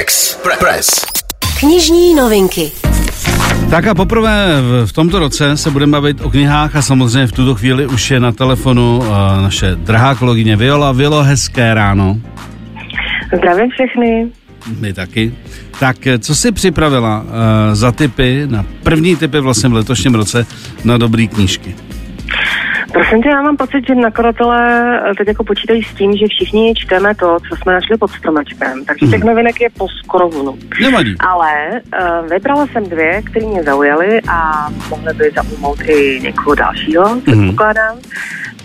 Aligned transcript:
Express. 0.00 1.06
Knižní 1.60 2.14
novinky. 2.14 2.72
Tak 3.70 3.86
a 3.86 3.94
poprvé 3.94 4.46
v 4.86 4.92
tomto 4.92 5.18
roce 5.18 5.56
se 5.56 5.70
budeme 5.70 5.92
bavit 5.92 6.20
o 6.20 6.30
knihách 6.30 6.76
a 6.76 6.82
samozřejmě 6.82 7.26
v 7.26 7.32
tuto 7.32 7.54
chvíli 7.54 7.86
už 7.86 8.10
je 8.10 8.20
na 8.20 8.32
telefonu 8.32 8.98
uh, 8.98 9.06
naše 9.42 9.74
drahá 9.74 10.14
kolegyně 10.14 10.56
Viola. 10.56 10.92
Violo, 10.92 11.22
hezké 11.22 11.74
ráno. 11.74 12.20
Zdravím 13.36 13.70
všechny. 13.70 14.28
My 14.80 14.92
taky. 14.92 15.34
Tak 15.80 16.06
eh, 16.06 16.18
co 16.18 16.34
jsi 16.34 16.52
připravila 16.52 17.20
uh, 17.20 17.26
za 17.72 17.92
typy, 17.92 18.42
na 18.46 18.64
první 18.82 19.16
typy 19.16 19.40
vlastně 19.40 19.68
v 19.68 19.74
letošním 19.74 20.14
roce 20.14 20.46
na 20.84 20.98
dobrý 20.98 21.28
knížky? 21.28 21.74
Prosím 23.10 23.30
já 23.30 23.42
mám 23.42 23.56
pocit, 23.56 23.86
že 23.86 23.94
nakladatelé 23.94 25.00
teď 25.18 25.28
jako 25.28 25.44
počítají 25.44 25.82
s 25.82 25.94
tím, 25.94 26.12
že 26.12 26.26
všichni 26.28 26.74
čteme 26.74 27.14
to, 27.14 27.36
co 27.48 27.56
jsme 27.56 27.72
našli 27.72 27.96
pod 27.96 28.10
stromečkem. 28.10 28.84
Takže 28.84 29.06
těch 29.06 29.20
mhm. 29.20 29.28
novinek 29.28 29.60
je 29.60 29.70
po 29.70 29.88
skoro 29.88 30.28
vunu. 30.28 30.58
Nevadí. 30.82 31.14
Ale 31.20 31.70
uh, 31.70 32.28
vybrala 32.28 32.66
jsem 32.66 32.84
dvě, 32.84 33.22
které 33.22 33.46
mě 33.46 33.62
zaujaly 33.62 34.20
a 34.28 34.68
mohly 34.90 35.14
by 35.14 35.30
zaujmout 35.34 35.80
i 35.80 36.20
někoho 36.22 36.54
dalšího, 36.54 37.04
mm-hmm. 37.04 37.20
předpokládám. 37.20 37.98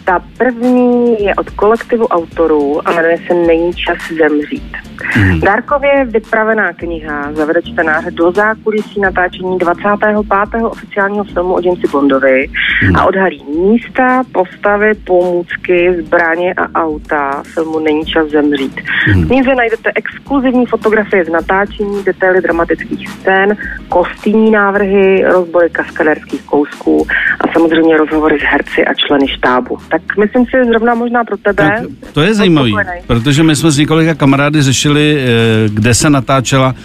Ta 0.05 0.23
první 0.37 1.23
je 1.23 1.35
od 1.35 1.49
kolektivu 1.49 2.07
autorů 2.07 2.87
a 2.87 2.91
jmenuje 2.91 3.17
se 3.27 3.33
Není 3.33 3.73
čas 3.73 3.97
zemřít. 4.17 4.77
Hmm. 5.01 5.39
Dárkově 5.39 6.05
vypravená 6.05 6.73
kniha 6.73 7.33
zavede 7.33 7.61
čtenáře 7.61 8.11
do 8.11 8.31
zákulisí 8.31 9.01
natáčení 9.01 9.57
25. 9.57 10.63
oficiálního 10.63 11.23
filmu 11.23 11.53
o 11.53 11.59
Jamesi 11.63 11.87
Bondovi 11.91 12.47
hmm. 12.81 12.95
a 12.95 13.05
odhalí 13.05 13.43
místa, 13.43 14.23
postavy, 14.31 14.93
pomůcky, 14.93 15.95
zbraně 16.01 16.53
a 16.53 16.81
auta 16.81 17.43
filmu 17.53 17.79
Není 17.79 18.05
čas 18.05 18.29
zemřít. 18.29 18.81
Hmm. 19.05 19.23
V 19.23 19.27
knize 19.27 19.55
najdete 19.55 19.91
exkluzivní 19.95 20.65
fotografie 20.65 21.25
z 21.25 21.29
natáčení, 21.29 22.03
detaily 22.03 22.41
dramatických 22.41 23.09
scén, 23.09 23.57
kostýmní 23.89 24.51
návrhy, 24.51 25.23
rozbory 25.23 25.69
kaskaderských 25.69 26.41
kousků 26.41 27.07
samozřejmě 27.53 27.97
rozhovory 27.97 28.39
s 28.39 28.43
herci 28.43 28.85
a 28.85 28.93
členy 28.93 29.27
štábu. 29.27 29.77
Tak 29.89 30.01
myslím 30.17 30.45
si, 30.45 30.51
zrovna 30.69 30.95
možná 30.95 31.23
pro 31.23 31.37
tebe. 31.37 31.69
Tak 31.69 32.13
to 32.13 32.21
je 32.21 32.33
zajímavé, 32.33 32.69
protože 33.07 33.43
my 33.43 33.55
jsme 33.55 33.71
s 33.71 33.77
několika 33.77 34.15
kamarády 34.15 34.61
řešili 34.61 35.17
eh, 35.17 35.69
kde 35.69 35.93
se 35.93 36.09
natáčela 36.09 36.75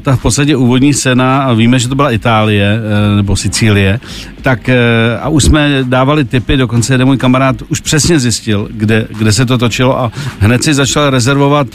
ta 0.00 0.16
v 0.16 0.22
podstatě 0.22 0.56
úvodní 0.56 0.94
scéna, 0.94 1.42
a 1.42 1.52
víme, 1.52 1.78
že 1.78 1.88
to 1.88 1.94
byla 1.94 2.10
Itálie 2.10 2.78
eh, 2.78 3.16
nebo 3.16 3.36
Sicílie, 3.36 4.00
tak 4.42 4.70
a 5.20 5.28
už 5.28 5.44
jsme 5.44 5.78
dávali 5.82 6.24
tipy, 6.24 6.56
dokonce 6.56 6.94
jeden 6.94 7.06
můj 7.06 7.16
kamarád 7.16 7.62
už 7.68 7.80
přesně 7.80 8.20
zjistil, 8.20 8.68
kde, 8.70 9.06
kde 9.18 9.32
se 9.32 9.46
to 9.46 9.58
točilo 9.58 10.00
a 10.00 10.12
hned 10.38 10.64
si 10.64 10.74
začal 10.74 11.10
rezervovat 11.10 11.66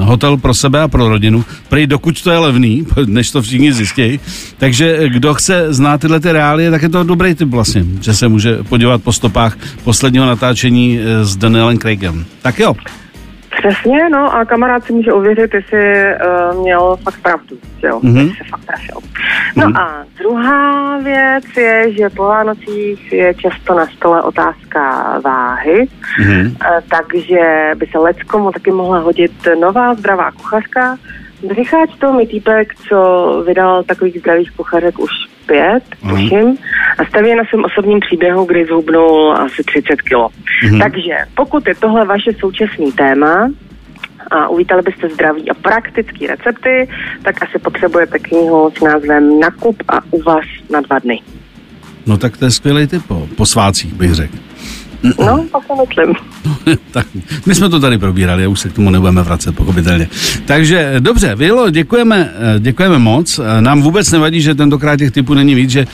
hotel 0.00 0.36
pro 0.36 0.54
sebe 0.54 0.82
a 0.82 0.88
pro 0.88 1.08
rodinu, 1.08 1.44
prý 1.68 1.86
dokud 1.86 2.22
to 2.22 2.30
je 2.30 2.38
levný, 2.38 2.86
než 3.06 3.30
to 3.30 3.42
všichni 3.42 3.72
zjistí. 3.72 4.20
Takže 4.58 5.08
kdo 5.08 5.34
chce 5.34 5.66
znát 5.68 6.00
tyhle 6.00 6.20
ty 6.20 6.32
reálie, 6.32 6.70
tak 6.70 6.82
je 6.82 6.88
to 6.88 7.04
dobrý 7.04 7.34
tip 7.34 7.48
vlastně, 7.48 7.84
že 8.00 8.14
se 8.14 8.28
může 8.28 8.58
podívat 8.68 9.02
po 9.02 9.12
stopách 9.12 9.56
posledního 9.84 10.26
natáčení 10.26 10.98
s 11.22 11.36
Danielem 11.36 11.78
Craigem. 11.78 12.24
Tak 12.42 12.58
jo. 12.58 12.74
Přesně, 13.60 14.08
no 14.08 14.34
a 14.34 14.44
kamarád 14.44 14.84
si 14.84 14.92
může 14.92 15.12
ověřit, 15.12 15.54
jestli 15.54 16.04
uh, 16.52 16.60
měl 16.62 16.96
fakt 16.96 17.22
pravdu, 17.22 17.56
jo, 17.82 18.00
mm-hmm. 18.00 18.36
se 18.38 18.44
fakt 18.50 18.64
trefil. 18.64 18.96
No 19.56 19.66
mm-hmm. 19.66 19.80
a 19.80 20.04
druhá 20.18 20.98
věc 20.98 21.44
je, 21.56 21.92
že 21.92 22.10
po 22.10 22.22
Vánocích 22.22 23.12
je 23.12 23.34
často 23.34 23.74
na 23.74 23.86
stole 23.86 24.22
otázka 24.22 24.80
váhy, 25.24 25.88
mm-hmm. 26.20 26.46
uh, 26.46 26.80
takže 26.88 27.70
by 27.76 27.86
se 27.86 27.98
leckomu 27.98 28.52
taky 28.52 28.70
mohla 28.70 28.98
hodit 28.98 29.32
nová 29.60 29.94
zdravá 29.94 30.30
kuchařka, 30.30 30.96
Rycháč 31.48 31.90
to 31.98 32.12
mi 32.12 32.26
týpek, 32.26 32.74
co 32.88 33.42
vydal 33.46 33.82
takových 33.82 34.20
zdravých 34.20 34.50
kuchařek 34.50 34.98
už 34.98 35.10
pět, 35.50 35.84
mm. 36.02 36.10
tuším, 36.10 36.46
a 36.98 37.04
staví 37.04 37.34
na 37.34 37.44
svém 37.44 37.64
osobním 37.64 38.00
příběhu, 38.00 38.44
kdy 38.44 38.64
zhubnul 38.64 39.32
asi 39.32 39.62
30 39.64 40.02
kilo. 40.02 40.28
Mm. 40.70 40.78
Takže 40.78 41.16
pokud 41.34 41.68
je 41.68 41.74
tohle 41.74 42.04
vaše 42.04 42.30
současný 42.40 42.92
téma, 42.92 43.50
a 44.30 44.48
uvítali 44.48 44.82
byste 44.82 45.08
zdraví 45.08 45.50
a 45.50 45.54
praktické 45.54 46.26
recepty, 46.26 46.88
tak 47.22 47.42
asi 47.42 47.58
potřebujete 47.58 48.18
knihu 48.18 48.72
s 48.78 48.80
názvem 48.80 49.40
Nakup 49.40 49.82
a 49.88 50.00
uvaz 50.10 50.44
na 50.70 50.80
dva 50.80 50.98
dny. 50.98 51.20
No 52.06 52.18
tak 52.18 52.36
to 52.36 52.44
je 52.44 52.50
skvělý 52.50 52.86
typ 52.86 53.02
po, 53.08 53.28
po 53.36 53.46
svácích, 53.46 53.94
bych 53.94 54.14
řekl. 54.14 54.36
No, 55.02 55.44
to 55.52 55.60
si 55.66 55.72
myslím. 55.88 56.14
tak, 56.90 57.06
my 57.46 57.54
jsme 57.54 57.68
to 57.68 57.80
tady 57.80 57.98
probírali, 57.98 58.46
už 58.46 58.60
se 58.60 58.68
k 58.68 58.72
tomu 58.72 58.90
nebudeme 58.90 59.22
vracet, 59.22 59.56
pochopitelně. 59.56 60.08
Takže 60.44 60.94
dobře, 60.98 61.34
Vilo, 61.34 61.70
děkujeme, 61.70 62.30
eh, 62.56 62.60
děkujeme 62.60 62.98
moc. 62.98 63.38
Eh, 63.38 63.60
nám 63.60 63.82
vůbec 63.82 64.10
nevadí, 64.10 64.40
že 64.40 64.54
tentokrát 64.54 64.96
těch 64.96 65.10
typů 65.10 65.34
není 65.34 65.54
víc, 65.54 65.70
že 65.70 65.86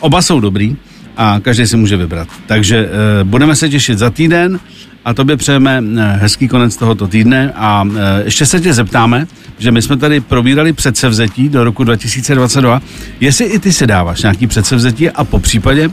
oba 0.00 0.22
jsou 0.22 0.40
dobrý 0.40 0.76
a 1.16 1.40
každý 1.42 1.66
si 1.66 1.76
může 1.76 1.96
vybrat. 1.96 2.28
Takže 2.46 2.86
uh, 2.86 3.28
budeme 3.28 3.56
se 3.56 3.68
těšit 3.68 3.98
za 3.98 4.10
týden 4.10 4.60
a 5.04 5.14
tobě 5.14 5.36
přejeme 5.36 5.82
hezký 5.96 6.48
konec 6.48 6.76
tohoto 6.76 7.08
týdne 7.08 7.52
a 7.56 7.84
ještě 8.24 8.46
se 8.46 8.60
tě 8.60 8.72
zeptáme, 8.72 9.26
že 9.58 9.70
my 9.70 9.82
jsme 9.82 9.96
tady 9.96 10.20
probírali 10.20 10.72
předsevzetí 10.72 11.48
do 11.48 11.64
roku 11.64 11.84
2022, 11.84 12.82
jestli 13.20 13.44
i 13.44 13.58
ty 13.58 13.72
se 13.72 13.86
dáváš 13.86 14.22
nějaký 14.22 14.46
předsevzetí 14.46 15.10
a 15.10 15.24
po 15.24 15.38
případě 15.38 15.90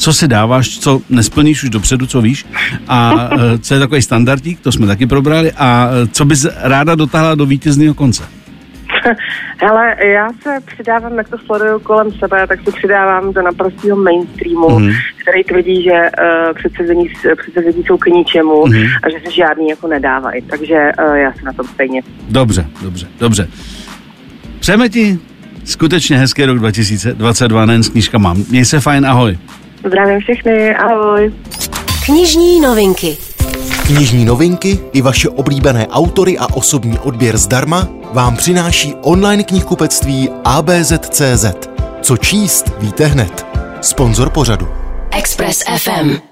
co 0.00 0.12
si 0.12 0.28
dáváš, 0.28 0.78
co 0.78 1.00
nesplníš 1.10 1.64
už 1.64 1.70
dopředu, 1.70 2.06
co 2.06 2.20
víš 2.20 2.46
a 2.88 3.30
e, 3.54 3.58
co 3.58 3.74
je 3.74 3.80
takový 3.80 4.02
standardík, 4.02 4.60
to 4.60 4.72
jsme 4.72 4.86
taky 4.86 5.06
probrali 5.06 5.52
a 5.52 5.88
e, 5.92 6.06
co 6.06 6.24
bys 6.24 6.46
ráda 6.62 6.94
dotáhla 6.94 7.34
do 7.34 7.46
vítězného 7.46 7.94
konce? 7.94 8.22
Hele, 9.62 9.96
já 10.04 10.28
se 10.42 10.50
přidávám, 10.66 11.18
jak 11.18 11.28
to 11.28 11.38
sleduju 11.38 11.78
kolem 11.78 12.12
sebe, 12.12 12.46
tak 12.46 12.60
se 12.64 12.72
přidávám 12.72 13.32
do 13.32 13.42
naprostého 13.42 13.96
mainstreamu, 13.96 14.68
mm-hmm. 14.68 14.94
který 15.22 15.44
tvrdí, 15.44 15.82
že 15.82 15.90
uh, 15.92 16.54
předsezení, 16.54 17.08
předsezení 17.42 17.84
jsou 17.84 17.96
k 17.96 18.06
ničemu 18.06 18.64
mm-hmm. 18.64 18.88
a 19.02 19.10
že 19.10 19.16
se 19.24 19.30
žádný 19.30 19.68
jako 19.68 19.88
nedávají. 19.88 20.42
Takže 20.42 20.90
uh, 21.08 21.14
já 21.14 21.32
se 21.32 21.42
na 21.44 21.52
tom 21.52 21.66
stejně. 21.66 22.02
Dobře, 22.28 22.66
dobře, 22.82 23.06
dobře. 23.20 23.48
Přejeme 24.60 24.88
ti 24.88 25.18
skutečně 25.64 26.18
hezký 26.18 26.44
rok 26.44 26.58
2022, 26.58 27.66
nejen 27.66 27.82
s 27.82 27.88
knížkama. 27.88 28.34
Měj 28.50 28.64
se 28.64 28.80
fajn, 28.80 29.06
ahoj. 29.06 29.38
Zdravím 29.86 30.20
všechny, 30.20 30.74
ahoj. 30.74 31.34
Knižní 32.04 32.60
novinky. 32.60 33.18
Knižní 33.86 34.24
novinky 34.24 34.78
i 34.92 35.02
vaše 35.02 35.28
oblíbené 35.28 35.86
autory 35.88 36.38
a 36.38 36.46
osobní 36.54 36.98
odběr 36.98 37.36
zdarma 37.36 37.88
vám 38.12 38.36
přináší 38.36 38.94
online 39.02 39.42
knihkupectví 39.44 40.28
ABZ.cz. 40.44 41.44
Co 42.02 42.16
číst, 42.16 42.72
víte 42.78 43.06
hned. 43.06 43.46
Sponzor 43.80 44.30
pořadu. 44.30 44.68
Express 45.10 45.62
FM. 45.76 46.29